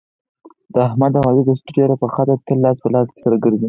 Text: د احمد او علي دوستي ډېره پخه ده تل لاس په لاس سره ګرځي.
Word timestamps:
د 0.73 0.75
احمد 0.87 1.13
او 1.19 1.25
علي 1.29 1.43
دوستي 1.45 1.71
ډېره 1.77 1.95
پخه 2.01 2.21
ده 2.29 2.35
تل 2.47 2.57
لاس 2.63 2.77
په 2.83 2.89
لاس 2.95 3.07
سره 3.23 3.35
ګرځي. 3.43 3.59